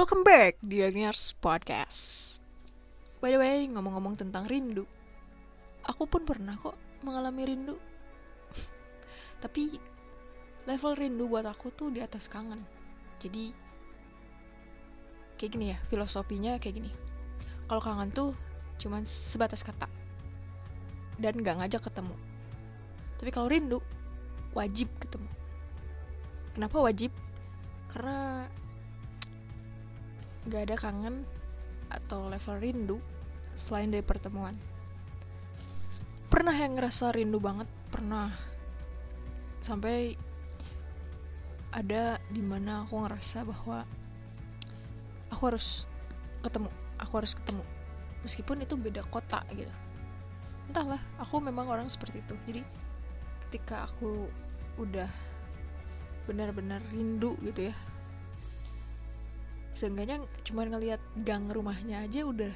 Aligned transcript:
Welcome 0.00 0.24
back 0.24 0.56
di 0.64 0.80
Agniars 0.80 1.36
Podcast. 1.36 2.40
By 3.20 3.36
the 3.36 3.36
way, 3.36 3.68
ngomong-ngomong 3.68 4.16
tentang 4.16 4.48
rindu, 4.48 4.88
aku 5.84 6.08
pun 6.08 6.24
pernah 6.24 6.56
kok 6.56 6.72
mengalami 7.04 7.44
rindu. 7.44 7.76
Tapi 9.44 9.76
level 10.64 10.96
rindu 10.96 11.28
buat 11.28 11.44
aku 11.44 11.68
tuh 11.76 11.92
di 11.92 12.00
atas 12.00 12.32
kangen. 12.32 12.64
Jadi 13.20 13.52
kayak 15.36 15.50
gini 15.52 15.76
ya, 15.76 15.78
filosofinya 15.92 16.56
kayak 16.56 16.80
gini. 16.80 16.92
Kalau 17.68 17.84
kangen 17.84 18.08
tuh 18.08 18.32
cuman 18.80 19.04
sebatas 19.04 19.60
kata 19.60 19.84
dan 21.20 21.44
gak 21.44 21.60
ngajak 21.60 21.92
ketemu. 21.92 22.16
Tapi 23.20 23.28
kalau 23.36 23.52
rindu 23.52 23.84
wajib 24.56 24.88
ketemu. 24.96 25.28
Kenapa 26.56 26.80
wajib? 26.80 27.12
Karena 27.92 28.48
gak 30.50 30.66
ada 30.66 30.76
kangen 30.76 31.22
atau 31.86 32.26
level 32.26 32.58
rindu 32.58 32.98
selain 33.54 33.90
dari 33.90 34.02
pertemuan. 34.02 34.58
Pernah 36.26 36.54
yang 36.54 36.74
ngerasa 36.74 37.14
rindu 37.14 37.38
banget, 37.38 37.66
pernah 37.90 38.34
sampai 39.62 40.18
ada 41.70 42.18
di 42.30 42.42
mana 42.42 42.82
aku 42.82 42.98
ngerasa 43.06 43.46
bahwa 43.46 43.86
aku 45.30 45.42
harus 45.54 45.86
ketemu, 46.42 46.70
aku 46.98 47.12
harus 47.22 47.32
ketemu, 47.38 47.64
meskipun 48.26 48.62
itu 48.66 48.74
beda 48.74 49.06
kota 49.06 49.46
gitu. 49.54 49.70
Entahlah, 50.70 51.02
aku 51.18 51.38
memang 51.42 51.66
orang 51.70 51.86
seperti 51.90 52.22
itu. 52.22 52.34
Jadi 52.46 52.62
ketika 53.46 53.90
aku 53.90 54.30
udah 54.78 55.10
benar-benar 56.30 56.78
rindu 56.94 57.34
gitu 57.42 57.74
ya 57.74 57.76
seenggaknya 59.70 60.26
cuma 60.42 60.66
ngelihat 60.66 60.98
gang 61.22 61.46
rumahnya 61.46 62.02
aja 62.02 62.26
udah 62.26 62.52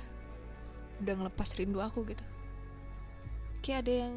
udah 1.03 1.15
ngelepas 1.19 1.49
rindu 1.59 1.79
aku 1.83 2.07
gitu. 2.11 2.25
Kayak 3.65 3.79
ada 3.87 3.95
yang 4.07 4.15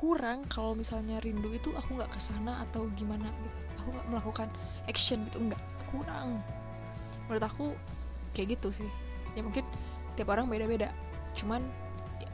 kurang 0.00 0.48
kalau 0.48 0.72
misalnya 0.72 1.20
rindu 1.20 1.52
itu 1.52 1.72
aku 1.76 2.00
nggak 2.00 2.10
ke 2.14 2.20
sana 2.20 2.62
atau 2.68 2.88
gimana 2.96 3.28
gitu. 3.28 3.58
Aku 3.82 3.88
nggak 3.94 4.06
melakukan 4.12 4.48
action 4.86 5.26
gitu 5.28 5.38
nggak 5.40 5.62
kurang. 5.90 6.42
Menurut 7.26 7.44
aku 7.44 7.66
kayak 8.34 8.58
gitu 8.58 8.74
sih. 8.74 8.90
Ya 9.34 9.42
mungkin 9.42 9.64
tiap 10.14 10.30
orang 10.30 10.50
beda-beda. 10.50 10.90
Cuman 11.38 11.62
ya, 12.18 12.30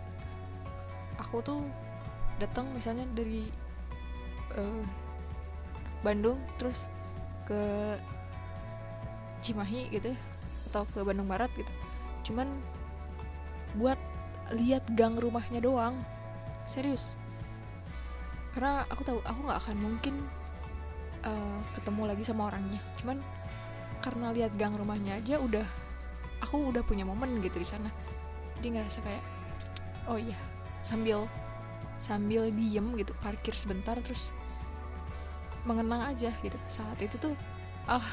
aku 1.21 1.41
tuh 1.45 1.61
datang 2.37 2.69
misalnya 2.73 3.09
dari 3.17 3.49
uh, 4.57 4.85
Bandung 6.05 6.39
terus 6.61 6.93
ke 7.49 7.97
Cimahi 9.47 9.95
gitu 9.95 10.11
ya 10.11 10.19
atau 10.67 10.83
ke 10.91 11.01
Bandung 11.07 11.31
Barat 11.31 11.49
gitu. 11.55 11.71
Cuman 12.27 12.51
buat 13.79 13.97
lihat 14.53 14.85
gang 14.99 15.15
rumahnya 15.17 15.63
doang 15.63 15.95
serius. 16.67 17.15
Karena 18.53 18.83
aku 18.91 19.03
tahu 19.07 19.19
aku 19.23 19.41
nggak 19.47 19.61
akan 19.63 19.77
mungkin 19.79 20.15
uh, 21.23 21.61
ketemu 21.79 22.03
lagi 22.11 22.23
sama 22.27 22.51
orangnya. 22.51 22.83
Cuman 22.99 23.23
karena 24.03 24.35
lihat 24.35 24.53
gang 24.59 24.75
rumahnya 24.77 25.19
aja 25.19 25.41
udah 25.41 25.67
aku 26.45 26.75
udah 26.75 26.83
punya 26.85 27.07
momen 27.07 27.41
gitu 27.41 27.57
di 27.57 27.69
sana. 27.69 27.89
Jadi 28.59 28.77
ngerasa 28.77 28.99
kayak 29.01 29.25
oh 30.11 30.19
iya 30.19 30.37
sambil 30.83 31.27
sambil 31.99 32.53
diem 32.53 32.95
gitu 33.01 33.17
parkir 33.25 33.57
sebentar 33.57 33.97
terus 34.03 34.35
mengenang 35.65 36.13
aja 36.13 36.31
gitu. 36.43 36.59
Saat 36.69 37.01
itu 37.01 37.17
tuh 37.19 37.35
ah 37.87 38.03
oh, 38.03 38.07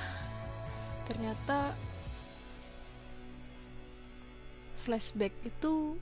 ternyata 1.07 1.75
flashback 4.83 5.31
itu 5.47 5.95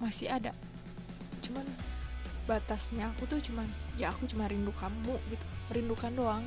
masih 0.00 0.32
ada. 0.32 0.56
Cuman 1.44 1.66
batasnya 2.48 3.12
aku 3.12 3.28
tuh 3.28 3.38
cuman 3.38 3.68
ya 3.94 4.10
aku 4.10 4.26
cuma 4.26 4.48
rindu 4.50 4.72
kamu 4.74 5.14
gitu 5.30 5.44
merindukan 5.70 6.12
doang. 6.16 6.44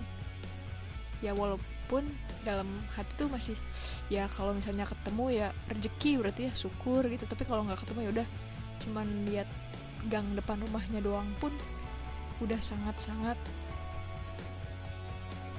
Ya 1.24 1.32
walaupun 1.32 2.04
dalam 2.44 2.68
hati 2.98 3.10
tuh 3.16 3.30
masih 3.32 3.56
ya 4.12 4.28
kalau 4.34 4.52
misalnya 4.54 4.84
ketemu 4.86 5.26
ya 5.32 5.48
rezeki 5.72 6.12
berarti 6.20 6.42
ya 6.50 6.54
syukur 6.58 7.06
gitu. 7.08 7.24
Tapi 7.30 7.46
kalau 7.46 7.64
nggak 7.64 7.86
ketemu 7.86 8.00
ya 8.02 8.12
udah 8.22 8.28
cuman 8.86 9.08
lihat 9.32 9.50
gang 10.12 10.28
depan 10.38 10.62
rumahnya 10.62 11.02
doang 11.02 11.30
pun 11.42 11.54
udah 12.44 12.60
sangat-sangat 12.60 13.40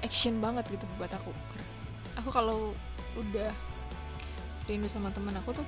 action 0.06 0.38
banget 0.38 0.62
gitu 0.70 0.86
buat 0.96 1.10
aku. 1.10 1.34
Aku 2.22 2.30
kalau 2.30 2.70
udah 3.18 3.50
rindu 4.70 4.86
sama 4.86 5.10
teman 5.10 5.34
aku 5.34 5.58
tuh 5.58 5.66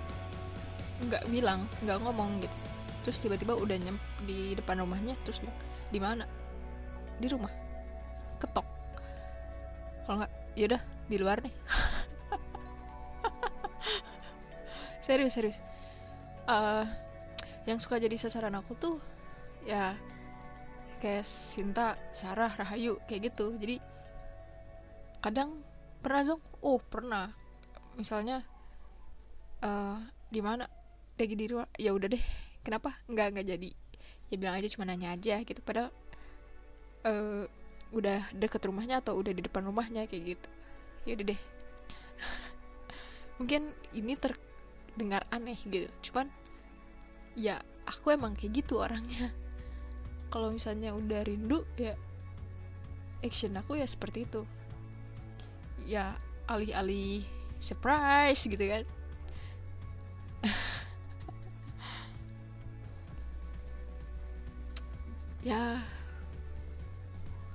nggak 1.03 1.27
bilang 1.31 1.67
nggak 1.83 1.99
ngomong 2.07 2.39
gitu. 2.43 2.57
Terus 3.03 3.19
tiba-tiba 3.19 3.59
udah 3.59 3.75
nyem 3.75 3.99
di 4.23 4.55
depan 4.55 4.79
rumahnya 4.79 5.19
terus 5.27 5.43
bilang 5.43 5.59
di 5.91 5.99
mana? 5.99 6.25
Di 7.19 7.27
rumah. 7.27 7.51
Ketok. 8.39 8.67
Kalau 10.07 10.23
nggak 10.23 10.33
yaudah 10.55 10.83
di 11.11 11.17
luar 11.19 11.43
nih. 11.43 11.55
Serius 15.07 15.35
serius. 15.35 15.59
Uh, 16.45 16.85
yang 17.65 17.81
suka 17.81 18.01
jadi 18.01 18.17
sasaran 18.17 18.57
aku 18.57 18.75
tuh 18.77 19.01
ya 19.65 19.97
kayak 21.01 21.25
Sinta, 21.25 21.97
Sarah, 22.13 22.53
Rahayu 22.53 23.01
kayak 23.09 23.33
gitu. 23.33 23.57
Jadi 23.57 23.81
kadang 25.29 25.61
pernah 26.01 26.25
zong? 26.25 26.41
Oh 26.65 26.81
pernah. 26.81 27.37
Misalnya 28.01 28.49
uh, 29.61 30.01
di 30.33 30.41
mana 30.41 30.65
lagi 31.21 31.37
di 31.37 31.45
luar 31.53 31.69
ya 31.77 31.93
udah 31.93 32.09
deh. 32.09 32.25
Kenapa? 32.65 32.97
Nggak 33.13 33.37
nggak 33.37 33.47
jadi. 33.53 33.71
Ya 34.33 34.35
bilang 34.41 34.57
aja 34.57 34.69
cuma 34.73 34.89
nanya 34.89 35.13
aja 35.13 35.45
gitu. 35.45 35.61
Padahal 35.61 35.93
uh, 37.05 37.45
udah 37.93 38.33
deket 38.33 38.65
rumahnya 38.65 39.05
atau 39.05 39.21
udah 39.21 39.37
di 39.37 39.45
depan 39.45 39.69
rumahnya 39.69 40.09
kayak 40.09 40.41
gitu. 40.41 40.49
Ya 41.05 41.13
udah 41.21 41.27
deh. 41.37 41.41
Mungkin 43.45 43.77
ini 43.93 44.17
terdengar 44.17 45.29
aneh 45.29 45.61
gitu. 45.69 45.93
Cuman 46.09 46.33
ya 47.37 47.61
aku 47.85 48.17
emang 48.17 48.33
kayak 48.33 48.65
gitu 48.65 48.81
orangnya. 48.81 49.29
Kalau 50.33 50.49
misalnya 50.49 50.97
udah 50.97 51.21
rindu 51.21 51.69
ya 51.77 51.93
action 53.21 53.53
aku 53.61 53.77
ya 53.77 53.85
seperti 53.85 54.25
itu 54.25 54.47
ya 55.85 56.17
alih-alih 56.49 57.23
surprise 57.61 58.43
gitu 58.47 58.65
kan. 58.65 58.85
Ya. 65.39 65.81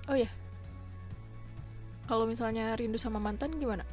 Oh 0.08 0.16
ya. 0.16 0.32
Kalau 2.08 2.24
misalnya 2.26 2.74
rindu 2.80 2.96
sama 2.98 3.20
mantan 3.20 3.60
gimana? 3.60 3.84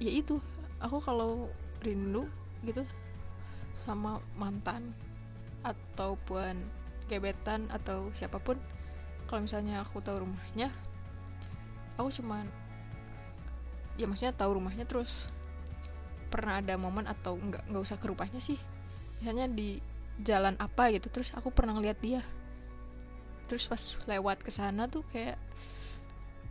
Ya 0.00 0.08
itu 0.08 0.40
aku 0.80 0.98
kalau 1.04 1.52
rindu 1.84 2.26
gitu 2.64 2.82
sama 3.76 4.18
mantan 4.34 4.96
ataupun 5.62 6.64
gebetan 7.06 7.68
atau 7.70 8.10
siapa 8.16 8.40
pun 8.40 8.58
kalau 9.30 9.44
misalnya 9.46 9.84
aku 9.84 10.02
tahu 10.02 10.26
rumahnya 10.26 10.72
aku 12.00 12.10
cuman 12.10 12.48
ya 13.96 14.06
maksudnya 14.08 14.36
tahu 14.36 14.60
rumahnya 14.60 14.84
terus 14.84 15.32
pernah 16.28 16.60
ada 16.60 16.76
momen 16.76 17.08
atau 17.08 17.36
nggak 17.36 17.68
nggak 17.70 17.82
usah 17.82 17.96
ke 17.96 18.06
rumahnya 18.08 18.40
sih. 18.40 18.60
Misalnya 19.20 19.48
di 19.48 19.80
jalan 20.20 20.56
apa 20.56 20.92
gitu 20.92 21.12
terus 21.12 21.32
aku 21.36 21.52
pernah 21.52 21.76
ngeliat 21.76 21.98
dia. 22.00 22.20
Terus 23.48 23.68
pas 23.68 23.82
lewat 24.08 24.42
ke 24.42 24.50
sana 24.50 24.88
tuh 24.88 25.04
kayak 25.12 25.38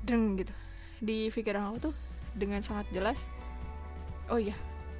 deng 0.05 0.37
gitu. 0.39 0.53
Di 1.01 1.29
pikiran 1.29 1.73
aku 1.73 1.91
tuh 1.91 1.95
dengan 2.35 2.59
sangat 2.59 2.85
jelas 2.91 3.31
oh 4.29 4.37
iya 4.37 4.53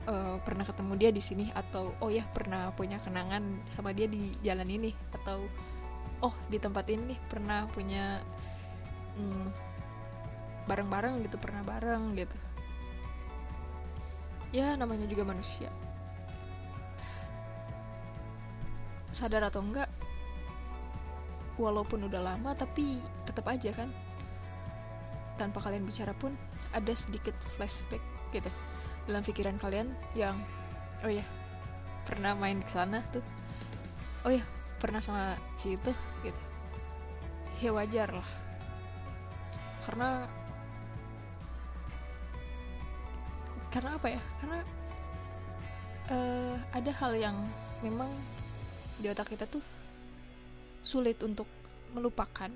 uh, 0.08 0.40
pernah 0.42 0.64
ketemu 0.64 0.94
dia 0.98 1.10
di 1.12 1.22
sini 1.22 1.46
atau 1.52 1.92
oh 2.00 2.10
ya 2.10 2.24
pernah 2.32 2.72
punya 2.74 2.98
kenangan 3.04 3.44
sama 3.76 3.92
dia 3.92 4.08
di 4.08 4.34
jalan 4.42 4.66
ini 4.72 4.96
atau 5.12 5.44
oh 6.24 6.34
di 6.48 6.58
tempat 6.58 6.88
ini 6.88 7.20
pernah 7.28 7.68
punya 7.70 8.24
hmm, 9.20 9.48
bareng-bareng 10.66 11.22
gitu 11.26 11.38
pernah 11.38 11.62
bareng 11.62 12.18
gitu. 12.18 12.38
Ya 14.54 14.74
namanya 14.80 15.06
juga 15.06 15.28
manusia. 15.28 15.70
Sadar 19.12 19.48
atau 19.48 19.64
enggak 19.64 19.88
walaupun 21.56 22.12
udah 22.12 22.20
lama 22.20 22.52
tapi 22.56 23.00
tetap 23.24 23.48
aja 23.48 23.72
kan. 23.72 23.90
Tanpa 25.36 25.60
kalian 25.64 25.84
bicara 25.84 26.16
pun 26.16 26.36
ada 26.72 26.94
sedikit 26.96 27.36
flashback 27.56 28.04
gitu. 28.32 28.50
Dalam 29.06 29.22
pikiran 29.24 29.60
kalian 29.60 29.92
yang 30.18 30.40
oh 31.04 31.12
ya 31.12 31.24
pernah 32.08 32.34
main 32.34 32.64
ke 32.64 32.72
sana 32.72 33.04
tuh. 33.14 33.24
Oh 34.26 34.32
ya 34.32 34.42
pernah 34.82 35.00
sama 35.00 35.38
si 35.60 35.76
itu 35.78 35.92
gitu. 36.24 36.42
Ya 37.60 37.72
wajar 37.72 38.12
lah. 38.12 38.30
Karena 39.86 40.26
karena 43.76 44.00
apa 44.00 44.08
ya? 44.08 44.22
Karena 44.40 44.60
uh, 46.08 46.56
ada 46.72 46.92
hal 46.96 47.12
yang 47.20 47.36
memang 47.84 48.08
di 49.04 49.12
otak 49.12 49.36
kita 49.36 49.44
tuh 49.52 49.60
sulit 50.80 51.20
untuk 51.20 51.46
melupakan. 51.92 52.48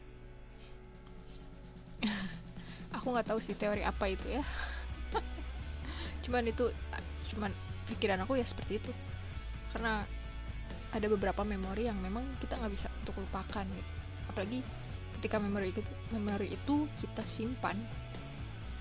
Aku 2.95 3.11
nggak 3.11 3.35
tahu 3.35 3.43
sih 3.43 3.59
teori 3.59 3.83
apa 3.83 4.07
itu 4.07 4.23
ya. 4.31 4.43
Cuman 6.23 6.47
itu 6.47 6.71
cuman 7.29 7.53
pikiran 7.85 8.25
aku 8.25 8.41
ya 8.41 8.45
seperti 8.47 8.81
itu. 8.81 8.89
Karena 9.69 10.01
ada 10.89 11.05
beberapa 11.05 11.45
memori 11.45 11.85
yang 11.85 12.01
memang 12.01 12.25
kita 12.41 12.57
nggak 12.57 12.73
bisa 12.73 12.89
untuk 13.05 13.21
lupakan. 13.21 13.61
Gitu 13.69 13.99
apalagi 14.29 14.61
ketika 15.19 15.41
memori 15.41 15.73
itu 15.73 15.81
memori 16.15 16.47
itu 16.53 16.87
kita 17.01 17.25
simpan 17.25 17.75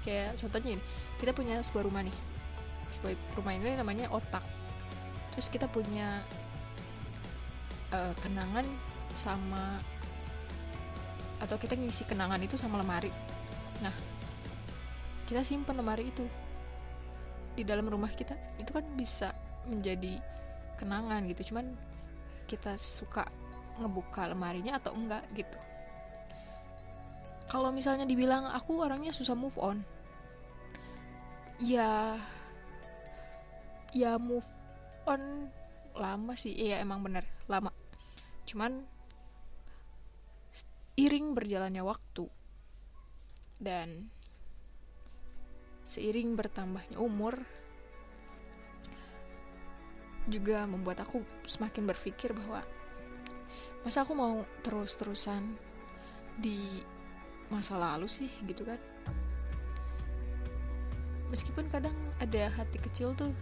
kayak 0.02 0.38
contohnya 0.38 0.78
ini 0.78 0.82
kita 1.18 1.32
punya 1.34 1.60
sebuah 1.62 1.84
rumah 1.86 2.02
nih. 2.06 2.16
Sebuah 2.92 3.14
rumah 3.38 3.52
ini 3.54 3.76
namanya 3.76 4.06
otak. 4.12 4.42
Terus 5.34 5.46
kita 5.50 5.66
punya 5.70 6.22
uh, 7.94 8.14
kenangan 8.22 8.66
sama 9.14 9.78
atau 11.38 11.54
kita 11.54 11.78
ngisi 11.78 12.02
kenangan 12.06 12.42
itu 12.42 12.58
sama 12.58 12.82
lemari. 12.82 13.10
Nah 13.82 13.94
kita 15.30 15.44
simpan 15.44 15.78
lemari 15.78 16.10
itu 16.10 16.24
di 17.54 17.62
dalam 17.62 17.86
rumah 17.86 18.10
kita. 18.14 18.34
Itu 18.58 18.74
kan 18.74 18.86
bisa 18.94 19.34
menjadi 19.68 20.18
kenangan 20.80 21.26
gitu. 21.30 21.54
Cuman 21.54 21.74
kita 22.48 22.74
suka 22.80 23.28
ngebuka 23.78 24.26
lemarinya 24.26 24.80
atau 24.80 24.90
enggak 24.96 25.22
gitu 25.36 25.77
kalau 27.48 27.72
misalnya 27.72 28.04
dibilang 28.04 28.44
aku 28.52 28.84
orangnya 28.84 29.10
susah 29.10 29.32
move 29.32 29.56
on. 29.56 29.80
Ya 31.58 32.20
ya 33.96 34.20
move 34.20 34.46
on 35.08 35.48
lama 35.96 36.32
sih. 36.36 36.52
Iya 36.52 36.84
emang 36.84 37.00
bener 37.00 37.24
lama. 37.48 37.72
Cuman 38.44 38.84
iring 40.98 41.32
berjalannya 41.32 41.82
waktu 41.82 42.26
dan 43.58 44.10
seiring 45.86 46.36
bertambahnya 46.36 47.00
umur 47.00 47.38
juga 50.28 50.68
membuat 50.68 51.00
aku 51.00 51.24
semakin 51.48 51.88
berpikir 51.88 52.36
bahwa 52.36 52.60
masa 53.80 54.04
aku 54.04 54.12
mau 54.12 54.44
terus-terusan 54.60 55.56
di 56.36 56.84
masa 57.48 57.80
lalu 57.80 58.08
sih 58.08 58.28
gitu 58.44 58.64
kan. 58.64 58.80
Meskipun 61.28 61.68
kadang 61.68 61.96
ada 62.20 62.48
hati 62.56 62.80
kecil 62.80 63.12
tuh 63.12 63.32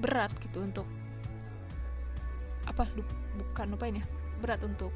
berat 0.00 0.32
gitu 0.40 0.62
untuk 0.64 0.86
apa 2.68 2.86
bukan 3.34 3.66
lupain 3.74 3.98
ya 3.98 4.04
berat 4.38 4.62
untuk 4.62 4.94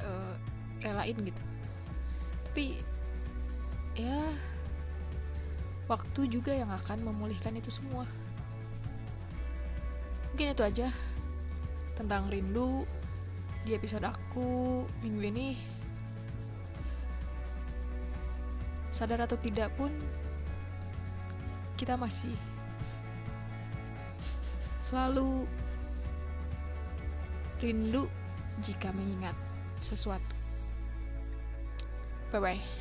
uh, 0.00 0.34
relain 0.80 1.16
gitu. 1.20 1.42
Tapi 2.50 2.64
ya 3.98 4.32
waktu 5.90 6.20
juga 6.30 6.54
yang 6.54 6.70
akan 6.70 7.02
memulihkan 7.02 7.58
itu 7.58 7.68
semua. 7.68 8.06
Mungkin 10.30 10.54
itu 10.54 10.62
aja 10.62 10.88
tentang 11.98 12.30
rindu 12.30 12.86
di 13.60 13.76
episode 13.76 14.08
aku 14.08 14.82
minggu 15.04 15.22
ini 15.28 15.48
sadar 18.90 19.22
atau 19.24 19.38
tidak 19.38 19.70
pun 19.76 19.92
kita 21.76 21.94
masih 21.96 22.34
selalu 24.80 25.44
rindu 27.60 28.08
jika 28.64 28.92
mengingat 28.92 29.36
sesuatu. 29.76 30.36
Bye 32.32 32.40
bye. 32.40 32.79